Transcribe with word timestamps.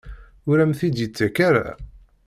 Ur 0.49 0.57
am-t-id-yettak 0.63 1.37
ara? 1.47 1.67